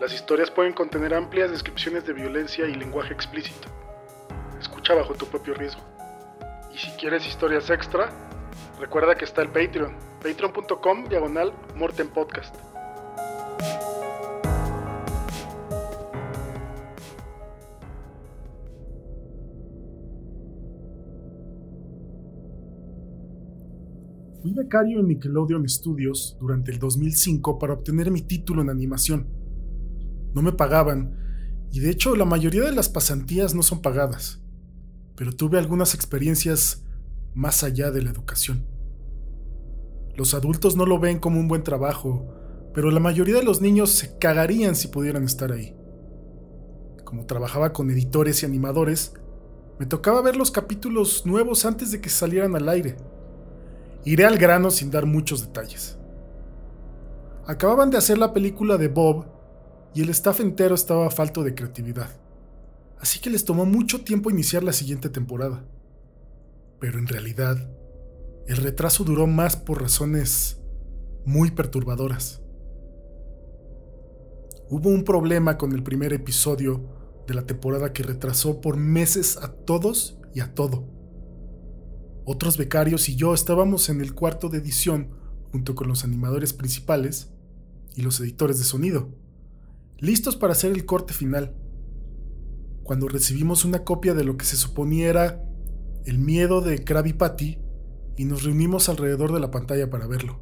[0.00, 3.68] Las historias pueden contener amplias descripciones de violencia y lenguaje explícito.
[4.58, 5.82] Escucha bajo tu propio riesgo.
[6.74, 8.08] Y si quieres historias extra,
[8.80, 12.56] recuerda que está el Patreon, patreon.com diagonal Morten Podcast.
[24.40, 29.39] Fui becario en Nickelodeon Studios durante el 2005 para obtener mi título en animación.
[30.34, 31.16] No me pagaban,
[31.72, 34.40] y de hecho la mayoría de las pasantías no son pagadas,
[35.16, 36.84] pero tuve algunas experiencias
[37.34, 38.66] más allá de la educación.
[40.16, 42.34] Los adultos no lo ven como un buen trabajo,
[42.74, 45.74] pero la mayoría de los niños se cagarían si pudieran estar ahí.
[47.04, 49.14] Como trabajaba con editores y animadores,
[49.78, 52.96] me tocaba ver los capítulos nuevos antes de que salieran al aire
[54.04, 55.98] Iré al grano sin dar muchos detalles.
[57.46, 59.26] Acababan de hacer la película de Bob
[59.94, 62.10] y el staff entero estaba falto de creatividad.
[62.98, 65.64] Así que les tomó mucho tiempo iniciar la siguiente temporada.
[66.78, 67.70] Pero en realidad,
[68.46, 70.60] el retraso duró más por razones
[71.24, 72.42] muy perturbadoras.
[74.68, 76.84] Hubo un problema con el primer episodio
[77.26, 80.86] de la temporada que retrasó por meses a todos y a todo.
[82.24, 85.10] Otros becarios y yo estábamos en el cuarto de edición
[85.50, 87.30] junto con los animadores principales
[87.96, 89.10] y los editores de sonido,
[90.00, 91.54] listos para hacer el corte final.
[92.82, 95.44] Cuando recibimos una copia de lo que se suponía era
[96.04, 97.58] el miedo de Krabby Patty
[98.16, 100.40] y nos reunimos alrededor de la pantalla para verlo.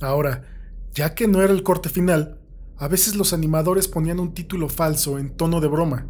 [0.00, 0.44] Ahora,
[0.94, 2.40] ya que no era el corte final,
[2.76, 6.06] a veces los animadores ponían un título falso en tono de broma.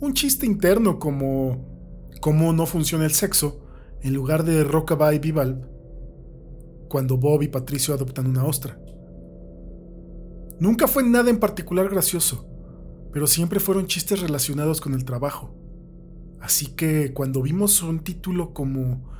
[0.00, 1.74] Un chiste interno como
[2.20, 3.62] cómo no funciona el sexo
[4.02, 5.70] en lugar de Rockabye Vival
[6.88, 8.78] cuando Bob y Patricio adoptan una ostra.
[10.58, 12.48] Nunca fue nada en particular gracioso,
[13.12, 15.54] pero siempre fueron chistes relacionados con el trabajo.
[16.40, 19.10] Así que cuando vimos un título como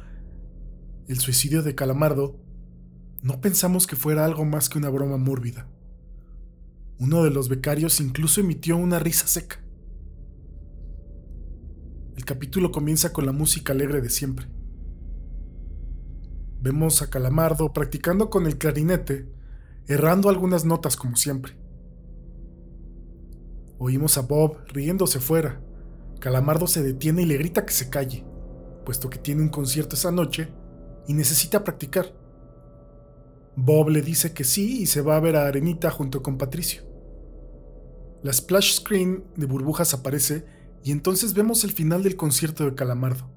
[1.09, 2.41] El suicidio de Calamardo,
[3.23, 5.69] no pensamos que fuera algo más que una broma mórbida.
[6.99, 9.61] Uno de los becarios incluso emitió una risa seca.
[12.17, 14.47] El capítulo comienza con la música alegre de siempre.
[16.63, 19.29] Vemos a Calamardo practicando con el clarinete,
[19.89, 21.57] errando algunas notas como siempre.
[23.79, 25.61] Oímos a Bob riéndose fuera.
[26.19, 28.25] Calamardo se detiene y le grita que se calle,
[28.85, 30.53] puesto que tiene un concierto esa noche
[31.07, 32.15] y necesita practicar.
[33.55, 36.83] Bob le dice que sí y se va a ver a Arenita junto con Patricio.
[38.23, 40.47] La splash screen de burbujas aparece
[40.83, 43.31] y entonces vemos el final del concierto de Calamardo.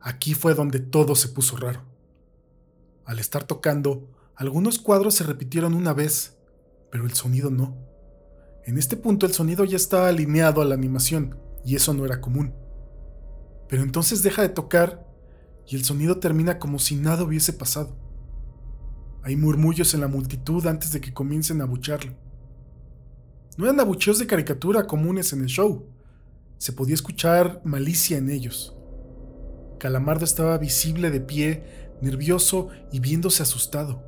[0.00, 1.82] Aquí fue donde todo se puso raro.
[3.04, 4.08] Al estar tocando,
[4.38, 6.36] algunos cuadros se repitieron una vez,
[6.92, 7.76] pero el sonido no.
[8.64, 12.20] En este punto el sonido ya está alineado a la animación, y eso no era
[12.20, 12.54] común.
[13.68, 15.04] Pero entonces deja de tocar
[15.66, 17.96] y el sonido termina como si nada hubiese pasado.
[19.24, 22.14] Hay murmullos en la multitud antes de que comiencen a abucharlo.
[23.56, 25.84] No eran abucheos de caricatura comunes en el show,
[26.58, 28.76] se podía escuchar malicia en ellos.
[29.80, 31.64] Calamardo estaba visible de pie,
[32.00, 34.07] nervioso y viéndose asustado.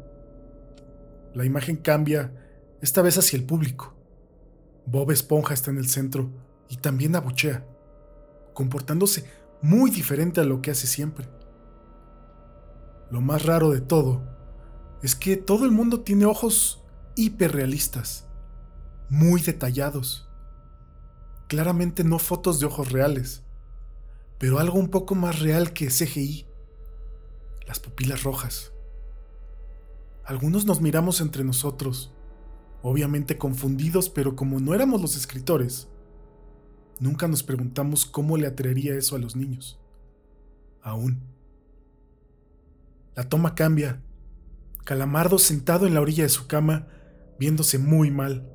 [1.35, 2.33] La imagen cambia,
[2.81, 3.95] esta vez hacia el público.
[4.87, 6.31] Bob Esponja está en el centro
[6.69, 7.67] y también abuchea,
[8.55, 9.25] comportándose
[9.63, 11.29] muy diferente a lo que hace siempre.
[13.11, 14.23] Lo más raro de todo
[15.03, 16.85] es que todo el mundo tiene ojos
[17.17, 18.27] hiperrealistas,
[19.09, 20.31] muy detallados
[21.51, 23.43] claramente no fotos de ojos reales,
[24.39, 26.47] pero algo un poco más real que CGI,
[27.67, 28.73] las pupilas rojas.
[30.25, 32.13] Algunos nos miramos entre nosotros,
[32.83, 35.89] obviamente confundidos, pero como no éramos los escritores,
[36.99, 39.81] nunca nos preguntamos cómo le atraería eso a los niños.
[40.83, 41.21] Aún.
[43.17, 44.03] La toma cambia.
[44.85, 46.87] Calamardo sentado en la orilla de su cama,
[47.39, 48.49] viéndose muy mal.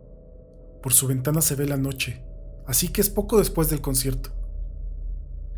[0.82, 2.26] Por su ventana se ve la noche
[2.66, 4.32] así que es poco después del concierto.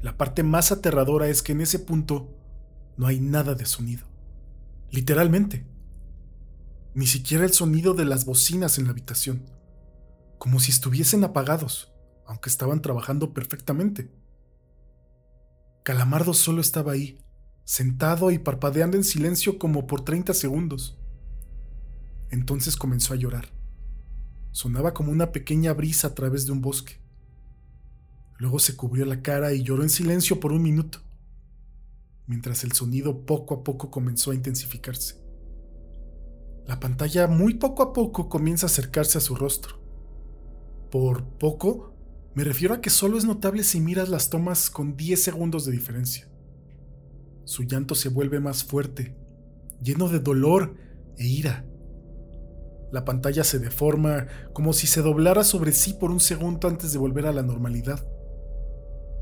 [0.01, 2.36] La parte más aterradora es que en ese punto
[2.98, 4.06] no hay nada de sonido.
[4.92, 5.65] Literalmente.
[6.98, 9.46] Ni siquiera el sonido de las bocinas en la habitación.
[10.40, 11.94] Como si estuviesen apagados,
[12.26, 14.10] aunque estaban trabajando perfectamente.
[15.84, 17.20] Calamardo solo estaba ahí,
[17.66, 21.00] sentado y parpadeando en silencio como por 30 segundos.
[22.32, 23.54] Entonces comenzó a llorar.
[24.52, 27.00] Sonaba como una pequeña brisa a través de un bosque.
[28.40, 31.04] Luego se cubrió la cara y lloró en silencio por un minuto,
[32.26, 35.26] mientras el sonido poco a poco comenzó a intensificarse.
[36.68, 39.80] La pantalla muy poco a poco comienza a acercarse a su rostro.
[40.92, 41.94] Por poco,
[42.36, 45.72] me refiero a que solo es notable si miras las tomas con 10 segundos de
[45.72, 46.30] diferencia.
[47.46, 49.16] Su llanto se vuelve más fuerte,
[49.81, 50.75] lleno de dolor
[51.18, 51.66] e ira.
[52.92, 57.00] La pantalla se deforma como si se doblara sobre sí por un segundo antes de
[57.00, 58.06] volver a la normalidad.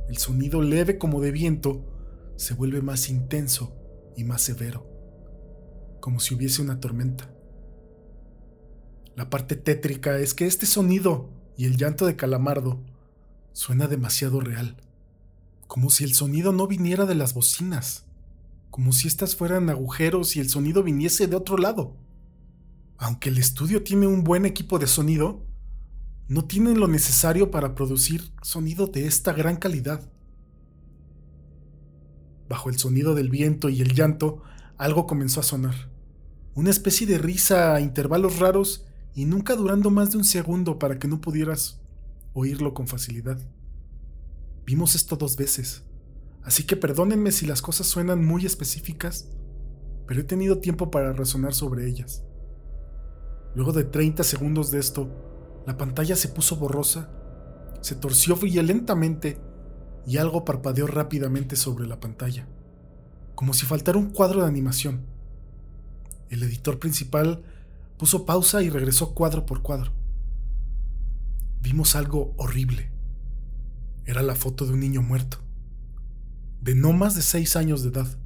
[0.10, 1.86] El sonido leve como de viento
[2.38, 3.78] se vuelve más intenso
[4.18, 4.88] y más severo,
[6.00, 7.35] como si hubiese una tormenta.
[9.16, 12.82] La parte tétrica es que este sonido y el llanto de Calamardo
[13.56, 14.76] Suena demasiado real,
[15.68, 18.04] como si el sonido no viniera de las bocinas,
[18.70, 21.96] como si estas fueran agujeros y el sonido viniese de otro lado.
[22.98, 25.46] Aunque el estudio tiene un buen equipo de sonido,
[26.28, 30.02] no tienen lo necesario para producir sonido de esta gran calidad.
[32.50, 34.44] Bajo el sonido del viento y el llanto,
[34.78, 35.90] algo comenzó a sonar.
[36.56, 38.86] Una especie de risa a intervalos raros
[39.16, 41.80] y nunca durando más de un segundo para que no pudieras
[42.34, 43.40] oírlo con facilidad.
[44.66, 45.84] Vimos esto dos veces,
[46.44, 49.30] así que perdónenme si las cosas suenan muy específicas,
[50.06, 52.24] pero he tenido tiempo para razonar sobre ellas.
[53.56, 55.10] Luego de 30 segundos de esto,
[55.66, 57.10] la pantalla se puso borrosa,
[57.80, 59.40] se torció violentamente
[60.06, 62.48] y algo parpadeó rápidamente sobre la pantalla,
[63.34, 65.06] como si faltara un cuadro de animación.
[66.30, 67.44] El editor principal
[67.98, 69.92] puso pausa y regresó cuadro por cuadro
[71.66, 72.92] vimos algo horrible.
[74.06, 75.40] Era la foto de un niño muerto,
[76.62, 78.20] de no más de seis años de edad.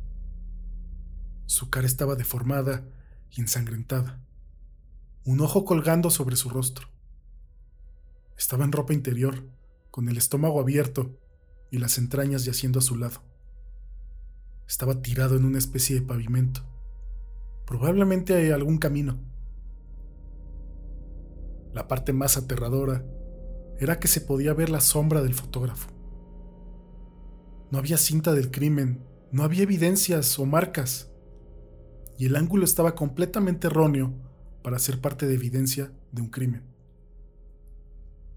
[1.46, 2.84] Su cara estaba deformada
[3.32, 4.22] y ensangrentada,
[5.24, 6.90] un ojo colgando sobre su rostro.
[8.38, 9.48] Estaba en ropa interior,
[9.90, 11.18] con el estómago abierto
[11.72, 13.22] y las entrañas yaciendo a su lado.
[14.68, 16.66] Estaba tirado en una especie de pavimento,
[17.66, 19.18] probablemente algún camino.
[21.74, 23.06] La parte más aterradora
[23.80, 25.90] era que se podía ver la sombra del fotógrafo.
[27.72, 31.12] No había cinta del crimen, no había evidencias o marcas,
[32.18, 34.14] y el ángulo estaba completamente erróneo
[34.64, 36.64] para ser parte de evidencia de un crimen.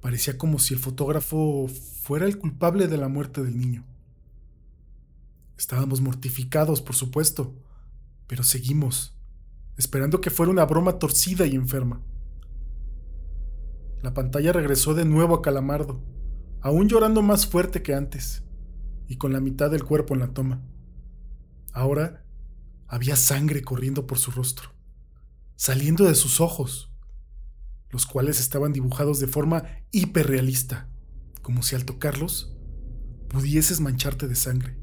[0.00, 3.87] Parecía como si el fotógrafo fuera el culpable de la muerte del niño.
[5.56, 7.55] Estábamos mortificados, por supuesto,
[8.26, 9.17] pero seguimos,
[9.76, 12.02] esperando que fuera una broma torcida y enferma.
[14.02, 16.02] La pantalla regresó de nuevo a Calamardo,
[16.60, 18.43] aún llorando más fuerte que antes,
[19.06, 20.60] y con la mitad del cuerpo en la toma.
[21.72, 22.26] Ahora
[22.88, 24.70] había sangre corriendo por su rostro,
[25.54, 26.93] saliendo de sus ojos,
[27.90, 30.90] los cuales estaban dibujados de forma hiperrealista,
[31.40, 32.56] como si al tocarlos
[33.28, 34.76] pudieses mancharte de sangre.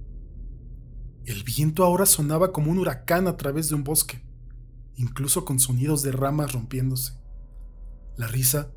[1.25, 4.23] El viento ahora sonaba como un huracán a través de un bosque,
[4.95, 7.13] incluso con sonidos de ramas rompiéndose.
[8.15, 8.71] La risa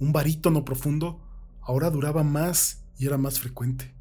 [0.00, 1.20] un barítono profundo,
[1.60, 3.94] ahora duraba más y era más frecuente.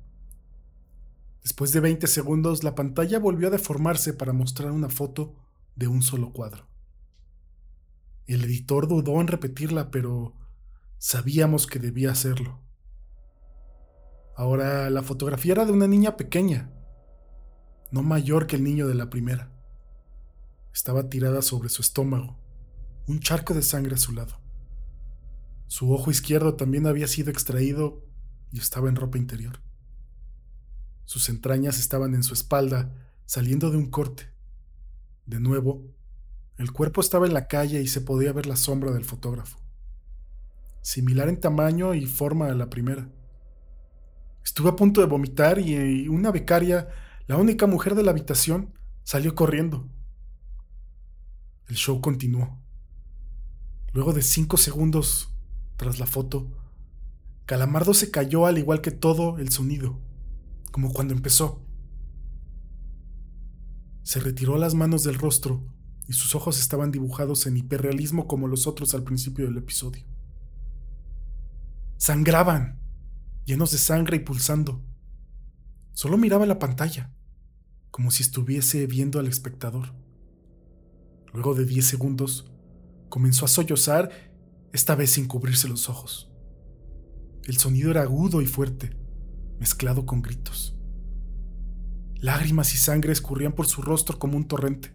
[1.44, 5.36] Después de 20 segundos, la pantalla volvió a deformarse para mostrar una foto
[5.76, 6.68] de un solo cuadro.
[8.28, 10.34] El editor dudó en repetirla, pero
[10.98, 12.62] sabíamos que debía hacerlo.
[14.36, 16.72] Ahora la fotografía era de una niña pequeña,
[17.92, 19.52] no mayor que el niño de la primera.
[20.74, 22.40] Estaba tirada sobre su estómago,
[23.08, 24.43] un charco de sangre a su lado.
[25.67, 28.05] Su ojo izquierdo también había sido extraído
[28.51, 29.60] y estaba en ropa interior.
[31.05, 32.93] Sus entrañas estaban en su espalda,
[33.25, 34.32] saliendo de un corte.
[35.25, 35.93] De nuevo,
[36.58, 39.60] el cuerpo estaba en la calle y se podía ver la sombra del fotógrafo,
[40.82, 43.10] similar en tamaño y forma a la primera.
[44.43, 46.89] Estuve a punto de vomitar y una becaria,
[47.27, 49.89] la única mujer de la habitación, salió corriendo.
[51.67, 52.60] El show continuó.
[53.93, 55.33] Luego de cinco segundos,
[55.84, 56.48] tras la foto,
[57.46, 60.00] Calamardo se cayó al igual que todo el sonido,
[60.72, 61.62] como cuando empezó.
[64.04, 65.62] Se retiró las manos del rostro
[66.08, 70.06] y sus ojos estaban dibujados en hiperrealismo como los otros al principio del episodio.
[71.98, 72.80] Sangraban,
[73.44, 74.82] llenos de sangre y pulsando.
[75.92, 77.13] Solo miraba la pantalla,
[77.92, 79.94] como si estuviese viendo al espectador.
[81.34, 82.50] Luego de diez segundos,
[83.10, 84.33] comenzó a sollozar
[84.74, 86.32] esta vez sin cubrirse los ojos.
[87.46, 88.98] El sonido era agudo y fuerte,
[89.60, 90.75] mezclado con gritos.
[92.15, 94.92] Lágrimas y sangre escurrían por su rostro como un torrente.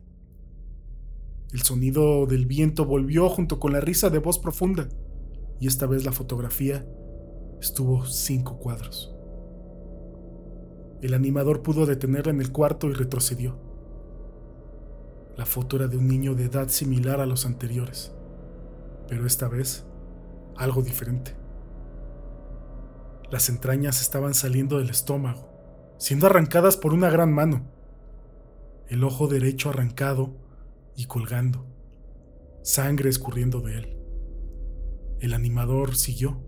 [1.52, 4.88] El sonido del viento volvió junto con la risa de voz profunda,
[5.60, 6.84] y esta vez la fotografía
[7.60, 9.14] estuvo cinco cuadros.
[11.02, 13.56] El animador pudo detenerla en el cuarto y retrocedió.
[15.36, 18.12] La foto era de un niño de edad similar a los anteriores,
[19.08, 19.86] pero esta vez
[20.56, 21.34] algo diferente.
[23.30, 25.48] Las entrañas estaban saliendo del estómago,
[25.98, 27.70] siendo arrancadas por una gran mano.
[28.88, 30.36] El ojo derecho arrancado
[30.96, 31.66] y colgando,
[32.62, 33.98] sangre escurriendo de él.
[35.20, 36.42] El animador siguió.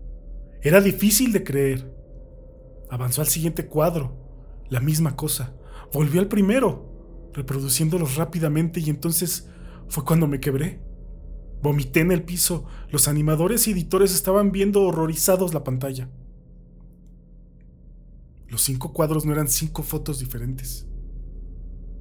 [0.61, 1.93] Era difícil de creer.
[2.89, 4.17] Avanzó al siguiente cuadro,
[4.69, 5.53] la misma cosa.
[5.93, 9.49] Volvió al primero, reproduciéndolos rápidamente y entonces
[9.87, 10.81] fue cuando me quebré.
[11.61, 12.65] Vomité en el piso.
[12.89, 16.09] Los animadores y editores estaban viendo horrorizados la pantalla.
[18.47, 20.87] Los cinco cuadros no eran cinco fotos diferentes.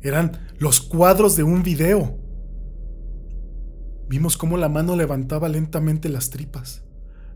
[0.03, 2.19] Eran los cuadros de un video.
[4.09, 6.85] Vimos cómo la mano levantaba lentamente las tripas.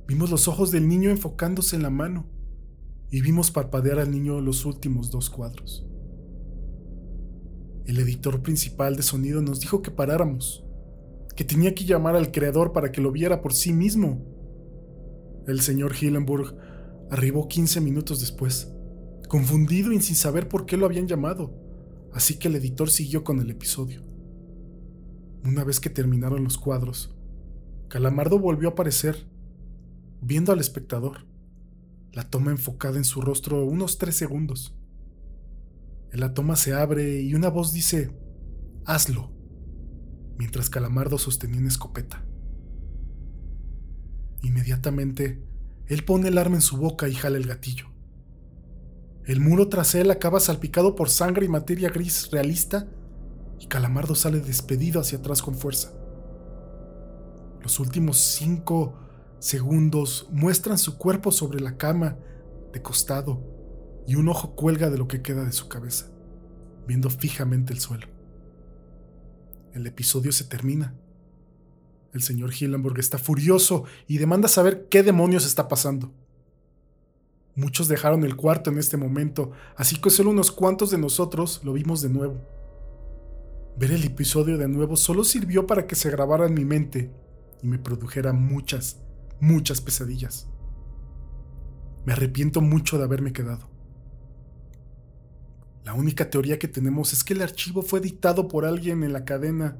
[0.08, 2.26] Vimos los ojos del niño enfocándose en la mano.
[3.10, 5.86] Y vimos parpadear al niño los últimos dos cuadros.
[7.84, 10.64] El editor principal de sonido nos dijo que paráramos,
[11.36, 14.24] que tenía que llamar al creador para que lo viera por sí mismo.
[15.46, 16.56] El señor Hillenburg
[17.10, 18.74] arribó 15 minutos después
[19.34, 21.52] confundido y sin saber por qué lo habían llamado,
[22.12, 24.04] así que el editor siguió con el episodio.
[25.44, 27.16] Una vez que terminaron los cuadros,
[27.88, 29.28] Calamardo volvió a aparecer,
[30.20, 31.26] viendo al espectador.
[32.12, 34.76] La toma enfocada en su rostro unos tres segundos.
[36.12, 38.16] la toma se abre y una voz dice,
[38.84, 39.32] hazlo,
[40.38, 42.24] mientras Calamardo sostenía una escopeta.
[44.42, 45.42] Inmediatamente,
[45.86, 47.86] él pone el arma en su boca y jala el gatillo.
[49.24, 52.86] El muro tras él acaba salpicado por sangre y materia gris realista
[53.58, 55.92] y Calamardo sale despedido hacia atrás con fuerza.
[57.62, 58.98] Los últimos cinco
[59.38, 62.18] segundos muestran su cuerpo sobre la cama,
[62.72, 63.42] de costado,
[64.06, 66.10] y un ojo cuelga de lo que queda de su cabeza,
[66.86, 68.13] viendo fijamente el suelo.
[69.74, 70.94] El episodio se termina.
[72.12, 76.12] El señor Hillenburg está furioso y demanda saber qué demonios está pasando.
[77.56, 81.72] Muchos dejaron el cuarto en este momento, así que solo unos cuantos de nosotros lo
[81.72, 82.40] vimos de nuevo.
[83.76, 87.10] Ver el episodio de nuevo solo sirvió para que se grabara en mi mente
[87.60, 89.02] y me produjera muchas,
[89.40, 90.48] muchas pesadillas.
[92.04, 93.73] Me arrepiento mucho de haberme quedado.
[95.84, 99.26] La única teoría que tenemos es que el archivo fue dictado por alguien en la
[99.26, 99.76] cadena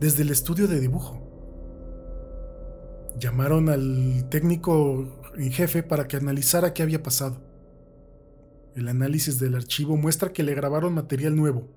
[0.00, 1.20] desde el estudio de dibujo.
[3.18, 7.40] Llamaron al técnico en jefe para que analizara qué había pasado.
[8.74, 11.68] El análisis del archivo muestra que le grabaron material nuevo,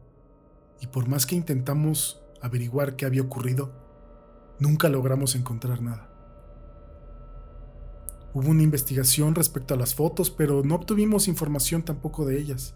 [0.82, 3.72] y por más que intentamos averiguar qué había ocurrido,
[4.60, 6.10] nunca logramos encontrar nada.
[8.34, 12.74] Hubo una investigación respecto a las fotos, pero no obtuvimos información tampoco de ellas.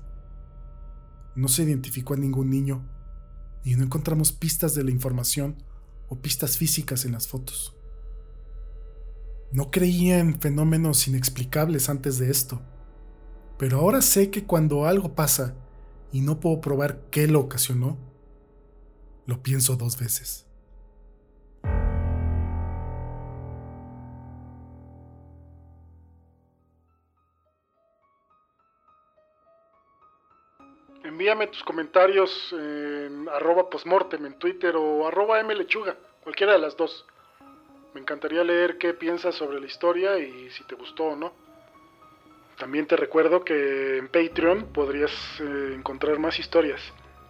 [1.35, 2.87] No se identificó a ningún niño
[3.63, 5.55] y no encontramos pistas de la información
[6.09, 7.75] o pistas físicas en las fotos.
[9.51, 12.61] No creía en fenómenos inexplicables antes de esto,
[13.57, 15.55] pero ahora sé que cuando algo pasa
[16.11, 17.97] y no puedo probar qué lo ocasionó,
[19.25, 20.45] lo pienso dos veces.
[31.47, 33.67] Tus comentarios en arroba
[34.11, 35.09] en Twitter o
[35.43, 37.05] mlechuga, cualquiera de las dos.
[37.93, 41.33] Me encantaría leer qué piensas sobre la historia y si te gustó o no.
[42.57, 46.79] También te recuerdo que en Patreon podrías eh, encontrar más historias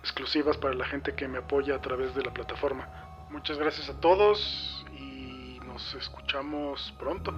[0.01, 2.89] exclusivas para la gente que me apoya a través de la plataforma.
[3.29, 7.33] Muchas gracias a todos y nos escuchamos pronto.